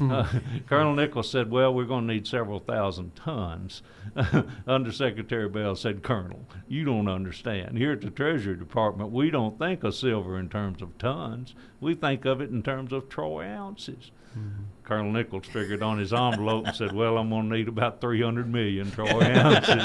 [0.00, 0.28] Uh,
[0.66, 3.82] Colonel Nichols said, Well, we're going to need several thousand tons.
[4.66, 7.78] Undersecretary Bell said, Colonel, you don't understand.
[7.78, 11.94] Here at the Treasury Department, we don't think of silver in terms of tons, we
[11.94, 14.10] think of it in terms of troy ounces.
[14.38, 14.62] Mm-hmm.
[14.82, 18.50] Colonel Nichols figured on his envelope and said, Well, I'm going to need about 300
[18.50, 19.84] million troy ounces.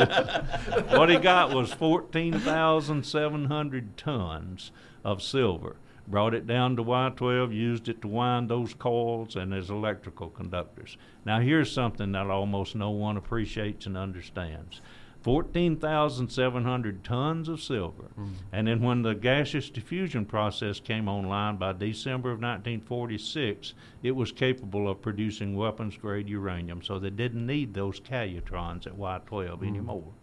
[0.92, 4.72] what he got was 14,700 tons
[5.04, 5.76] of silver.
[6.10, 10.98] Brought it down to Y12, used it to wind those coils and as electrical conductors.
[11.24, 14.82] Now, here's something that almost no one appreciates and understands
[15.22, 18.06] 14,700 tons of silver.
[18.18, 18.30] Mm.
[18.54, 24.32] And then when the gaseous diffusion process came online by December of 1946, it was
[24.32, 26.82] capable of producing weapons grade uranium.
[26.82, 29.68] So they didn't need those calutrons at Y12 mm.
[29.68, 30.14] anymore.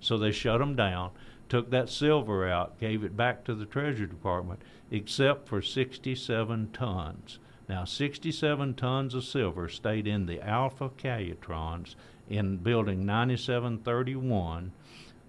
[0.00, 1.10] So they shut them down,
[1.48, 7.38] took that silver out, gave it back to the Treasury Department, except for 67 tons.
[7.68, 11.94] Now, 67 tons of silver stayed in the alpha calutrons
[12.28, 14.72] in Building 9731,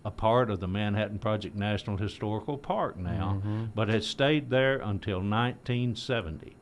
[0.05, 3.65] a part of the Manhattan Project National Historical Park now, mm-hmm.
[3.75, 6.55] but had stayed there until 1970.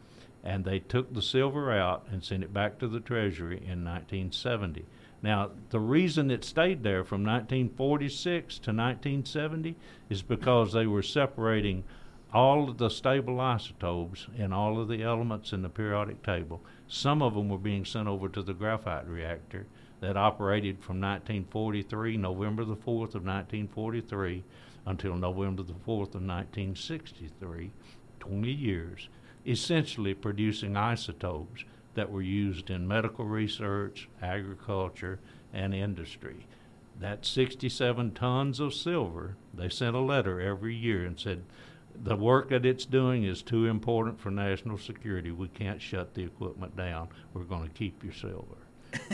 [0.43, 4.86] And they took the silver out and sent it back to the Treasury in 1970.
[5.21, 9.75] Now, the reason it stayed there from 1946 to 1970
[10.10, 11.84] is because they were separating
[12.34, 16.62] all of the stable isotopes in all of the elements in the periodic table.
[16.88, 19.65] Some of them were being sent over to the graphite reactor,
[19.99, 24.43] that operated from 1943, November the 4th of 1943,
[24.86, 27.71] until November the 4th of 1963,
[28.19, 29.10] 20 years,
[29.45, 31.63] essentially producing isotopes
[31.97, 35.19] that were used in medical research, agriculture,
[35.51, 36.45] and industry.
[36.99, 41.43] That 67 tons of silver, they sent a letter every year and said,
[42.03, 45.31] the work that it's doing is too important for national security.
[45.31, 47.10] We can't shut the equipment down.
[47.33, 48.57] We're going to keep your silver.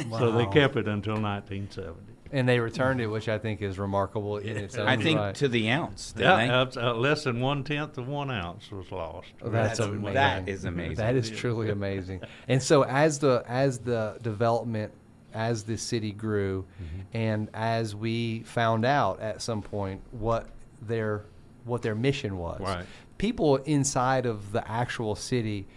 [0.09, 0.17] Wow.
[0.19, 2.12] So they kept it until 1970.
[2.33, 5.35] And they returned it, which I think is remarkable in its own I think right.
[5.35, 6.15] to the ounce.
[6.17, 9.27] Yeah, uh, less than one tenth of one ounce was lost.
[9.41, 10.13] Oh, that's, that's amazing.
[10.15, 10.95] That is amazing.
[10.95, 12.21] That is truly amazing.
[12.47, 14.93] And so as the as the development
[15.33, 17.01] as the city grew, mm-hmm.
[17.17, 20.49] and as we found out at some point what
[20.81, 21.25] their
[21.65, 22.85] what their mission was, right.
[23.17, 25.67] people inside of the actual city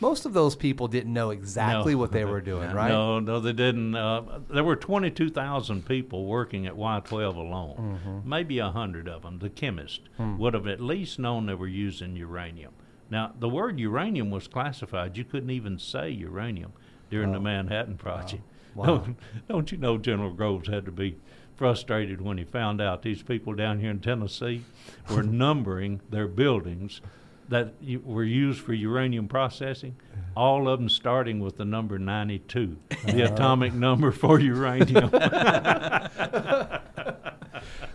[0.00, 1.98] most of those people didn't know exactly No.
[1.98, 2.88] what they were doing, right?
[2.88, 3.94] No, no, they didn't.
[3.94, 8.00] Uh, there were 22,000 people working at Y12 alone.
[8.04, 8.28] Mm-hmm.
[8.28, 10.36] Maybe a hundred of them, the chemist, Hmm.
[10.38, 12.72] would have at least known they were using uranium.
[13.10, 15.16] Now, the word uranium was classified.
[15.16, 16.72] You couldn't even say uranium
[17.10, 18.42] during the Manhattan Project.
[18.74, 18.84] Wow.
[18.86, 19.16] Don't,
[19.48, 21.16] don't you know General Groves had to be
[21.54, 24.62] frustrated when he found out these people down here in Tennessee
[25.10, 27.00] were numbering their buildings
[27.48, 29.96] that u- were used for uranium processing,
[30.36, 33.34] all of them starting with the number 92, the uh-huh.
[33.34, 35.10] atomic number for uranium.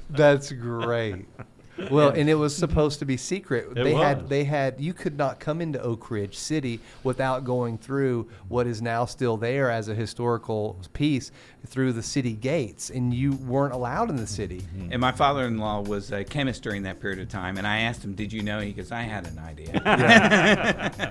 [0.09, 1.25] That's great.
[1.89, 3.69] Well, and it was supposed to be secret.
[3.75, 7.77] It they had they had you could not come into Oak Ridge City without going
[7.77, 11.31] through what is now still there as a historical piece
[11.67, 14.61] through the city gates, and you weren't allowed in the city.
[14.89, 18.13] And my father-in-law was a chemist during that period of time, and I asked him,
[18.13, 19.81] "Did you know?" He goes, "I had an idea."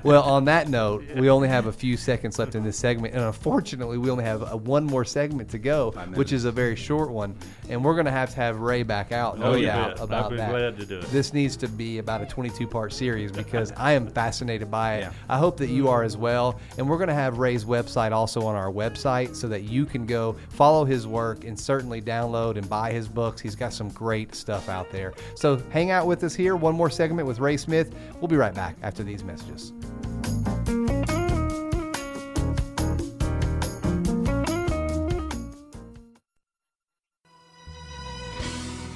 [0.02, 3.22] well, on that note, we only have a few seconds left in this segment, and
[3.24, 7.10] unfortunately, we only have uh one more segment to go, which is a very short
[7.10, 7.34] one,
[7.68, 10.04] and we're going to have to have Ray back out, no Oh, doubt bet.
[10.04, 10.52] about I'd be that.
[10.60, 11.10] Glad to do it.
[11.10, 15.00] This needs to be about a 22-part series because I am fascinated by it.
[15.00, 15.12] Yeah.
[15.28, 18.42] I hope that you are as well, and we're going to have Ray's website also
[18.42, 22.68] on our website so that you can go follow his work and certainly download and
[22.68, 23.40] buy his books.
[23.40, 25.14] He's got some great stuff out there.
[25.34, 26.56] So hang out with us here.
[26.56, 27.94] One more segment with Ray Smith.
[28.20, 29.72] We'll be right back after these messages.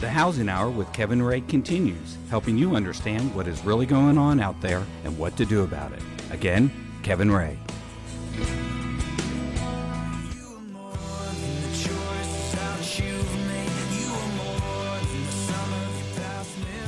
[0.05, 4.39] The Housing Hour with Kevin Ray continues, helping you understand what is really going on
[4.39, 6.03] out there and what to do about it.
[6.31, 6.71] Again,
[7.03, 7.57] Kevin Ray.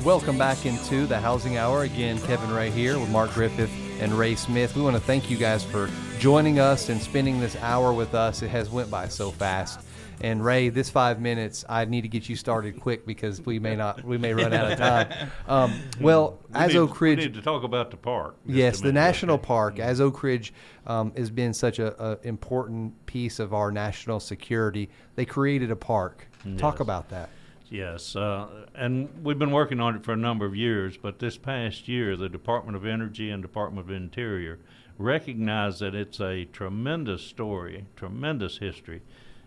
[0.04, 1.84] Welcome back into the Housing Hour.
[1.84, 4.76] Again, Kevin Ray here with Mark Griffith and Ray Smith.
[4.76, 5.88] We want to thank you guys for
[6.18, 8.42] joining us and spending this hour with us.
[8.42, 9.80] It has went by so fast.
[10.20, 13.76] And Ray, this five minutes, I need to get you started quick because we may
[13.76, 15.30] not, we may run out of time.
[15.48, 18.34] Um, well, We as need- Oak Ridge, We need to talk about the park.
[18.46, 19.44] Yes, the national okay?
[19.44, 20.52] park, as Oak Ridge
[20.86, 24.88] um, has been such a, a important piece of our national security.
[25.14, 26.26] They created a park.
[26.58, 27.28] Talk about that.
[27.68, 31.36] Yes, uh, and we've been working on it for a number of years, but this
[31.36, 34.58] past year, the Department of Energy and Department of Interior
[34.98, 39.02] recognized that it's a tremendous story, tremendous history,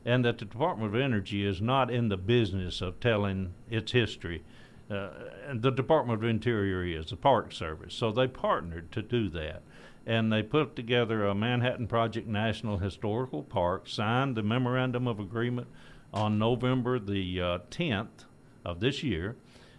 [0.09, 4.41] and that the Department of Energy is not in the business of telling its history.
[4.89, 5.09] Uh,
[5.47, 7.93] and the Department of Interior is, the Park Service.
[7.93, 9.61] So they partnered to do that.
[10.07, 15.67] And they put together a Manhattan Project National Historical Park, signed the Memorandum of Agreement
[16.11, 18.25] on November the uh, 10th
[18.65, 19.35] of this year,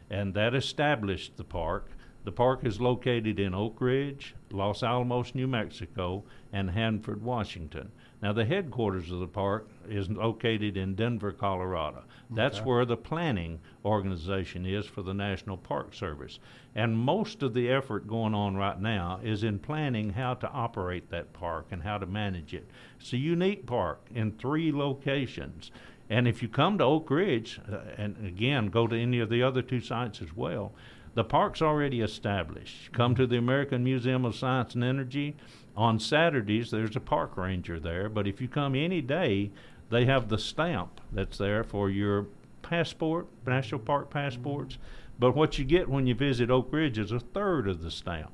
[0.08, 1.88] and that established the park.
[2.22, 6.22] The park is located in Oak Ridge, Los Alamos, New Mexico,
[6.52, 7.90] and Hanford, Washington.
[8.22, 12.04] Now, the headquarters of the park is located in Denver, Colorado.
[12.30, 16.38] That's where the planning organization is for the National Park Service.
[16.74, 21.10] And most of the effort going on right now is in planning how to operate
[21.10, 22.68] that park and how to manage it.
[23.00, 25.72] It's a unique park in three locations.
[26.08, 29.42] And if you come to Oak Ridge, uh, and again, go to any of the
[29.42, 30.72] other two sites as well,
[31.14, 32.92] the park's already established.
[32.92, 35.36] Come to the American Museum of Science and Energy.
[35.76, 39.50] On Saturdays, there's a park ranger there, but if you come any day,
[39.90, 42.26] they have the stamp that's there for your
[42.62, 44.78] passport, national park passports.
[45.18, 48.30] But what you get when you visit Oak Ridge is a third of the stamp.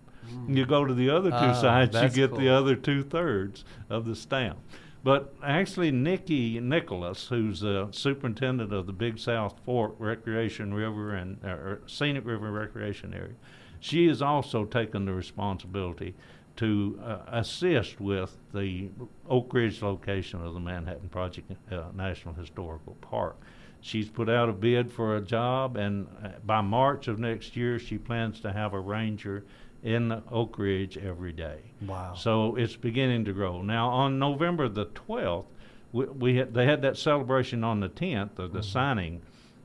[0.49, 2.39] You go to the other two Ah, sites, you get cool.
[2.41, 4.59] the other two thirds of the stamp.
[5.05, 11.39] But actually, Nikki Nicholas, who's the superintendent of the Big South Fork Recreation River and
[11.45, 13.35] uh, Scenic River Recreation Area,
[13.79, 16.15] she has also taken the responsibility
[16.57, 18.89] to uh, assist with the
[19.29, 23.37] Oak Ridge location of the Manhattan Project uh, National Historical Park.
[23.81, 27.79] She's put out a bid for a job, and uh, by March of next year,
[27.79, 29.45] she plans to have a ranger
[29.83, 31.59] in Oak Ridge every day.
[31.87, 32.15] Wow.
[32.15, 33.63] So it's beginning to grow.
[33.63, 35.45] Now, on November the 12th,
[35.93, 39.23] we, we had, they had that celebration on the 10th of the signing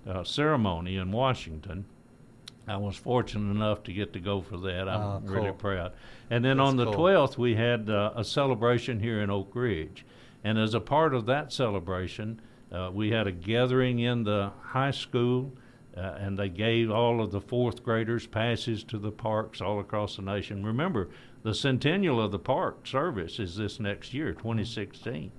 [0.07, 1.85] uh, ceremony in Washington.
[2.71, 4.87] I was fortunate enough to get to go for that.
[4.87, 5.91] I'm Ah, really proud.
[6.29, 7.05] And then on the cool.
[7.05, 10.05] 12th, we had uh, a celebration here in Oak Ridge.
[10.43, 12.39] And as a part of that celebration,
[12.71, 15.51] uh, we had a gathering in the high school,
[15.97, 20.15] uh, and they gave all of the fourth graders passes to the parks all across
[20.15, 20.65] the nation.
[20.65, 21.09] Remember,
[21.43, 25.31] the centennial of the park service is this next year, 2016.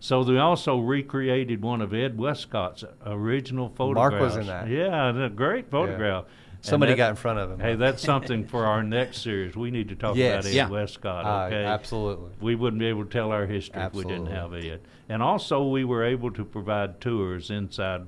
[0.00, 4.10] So they also recreated one of Ed Westcott's original photographs.
[4.10, 4.68] Mark was in that.
[4.68, 6.24] Yeah, a great photograph.
[6.62, 7.58] Somebody that- got in front of him.
[7.60, 9.56] Hey, that's something for our next series.
[9.56, 10.44] We need to talk Yes.
[10.44, 10.68] about Ed Yeah.
[10.68, 11.24] Westcott.
[11.24, 12.30] Uh, Okay, absolutely.
[12.40, 14.80] We wouldn't be able to tell our history if we didn't have Ed.
[15.08, 18.02] And also, we were able to provide tours inside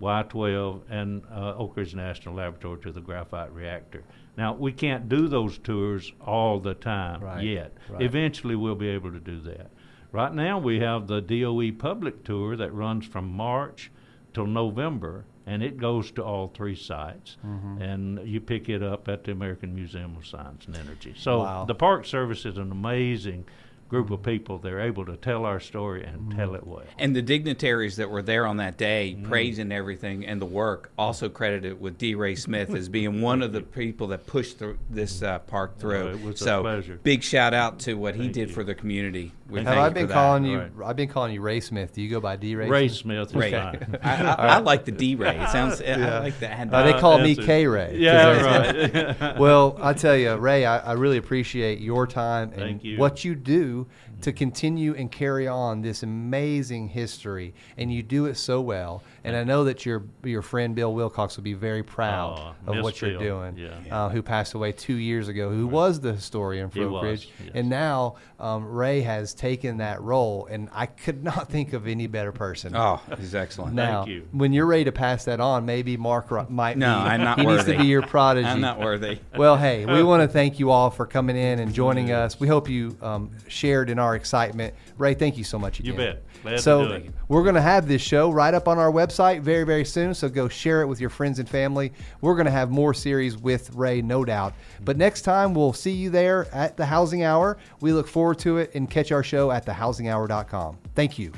[0.00, 4.02] Y12 and uh, Oak Ridge National Laboratory to the graphite reactor.
[4.36, 7.72] Now, we can't do those tours all the time Right, yet.
[7.90, 8.00] right.
[8.02, 9.70] Eventually, we'll be able to do that.
[10.12, 13.90] Right now, we have the DOE public tour that runs from March
[14.32, 17.36] till November, and it goes to all three sites.
[17.44, 17.82] Mm-hmm.
[17.82, 21.14] And you pick it up at the American Museum of Science and Energy.
[21.16, 21.64] So Wow.
[21.64, 23.46] the Park Service is an amazing
[23.88, 24.58] group of people.
[24.58, 26.38] They're able to tell our story and Mm-hmm.
[26.38, 26.82] tell it well.
[26.98, 29.24] And the dignitaries that were there on that day, Mm.
[29.28, 32.14] praising everything and the work, also credited with D.
[32.14, 36.08] Ray Smith as being one of the people that pushed through this uh, park through.
[36.08, 37.00] it was a so, pleasure.
[37.02, 38.54] big shout out to what he did you.
[38.54, 39.32] for the community.
[39.48, 40.14] We Have Have I you been for that.
[40.14, 40.58] calling you?
[40.58, 40.88] Right.
[40.90, 41.94] I've been calling you Ray Smith.
[41.94, 42.68] Do you go by D Ray?
[42.68, 43.30] Ray Smith?
[43.30, 43.52] Smith Ray.
[43.52, 43.96] fine.
[44.02, 45.14] I, I, I like the D.
[45.14, 45.38] Ray.
[45.38, 45.80] It sounds.
[45.80, 46.70] I like that.
[46.72, 47.34] Uh, they Uh, call me.
[47.34, 47.96] K Ray.
[47.98, 49.38] Yeah, right.
[49.38, 52.98] well, I tell you, Ray, I, I really appreciate your time and you.
[52.98, 53.90] what you do to
[54.32, 59.02] continue and carry on this amazing history, and you do it so well.
[59.24, 62.76] And I know that your your friend Bill Wilcox will be very proud Aw, of
[62.76, 63.56] miss what you're doing.
[63.56, 63.78] Yeah.
[63.90, 65.50] Uh, who passed away two years ago?
[65.50, 67.52] Who was the historian for He Oak Ridge, yes.
[67.54, 72.06] and now um, Ray has taken that role, and I could not think of any
[72.06, 72.74] better person.
[72.76, 73.74] Oh, he's excellent.
[73.74, 74.26] Now, you.
[74.32, 77.08] when you're ready to pass that on, maybe Mark ri- might No, be.
[77.10, 78.48] I'm not He needs to be your prodigy.
[78.48, 79.18] I'm not worthy.
[79.36, 82.40] Well, hey, we want to thank you all for coming in and joining us.
[82.40, 84.74] We hope you um, shared in our excitement.
[84.96, 85.92] Ray, thank you so much again.
[85.92, 86.22] You bet.
[86.42, 89.40] Glad to so do we're going to have this show right up on our website
[89.40, 90.14] very, very soon.
[90.14, 91.92] So go share it with your friends and family.
[92.20, 94.54] We're going to have more series with Ray, no doubt.
[94.84, 97.58] But next time we'll see you there at the Housing Hour.
[97.80, 100.78] We look forward to it and catch our show at thehousinghour.com.
[100.94, 101.32] Thank you.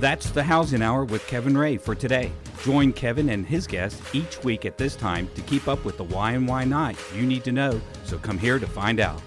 [0.00, 2.32] That's the Housing Hour with Kevin Ray for today.
[2.64, 6.04] Join Kevin and his guests each week at this time to keep up with the
[6.04, 9.22] why and why not you need to know, so come here to find out.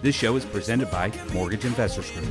[0.00, 2.28] This show is presented by Mortgage Investors Group.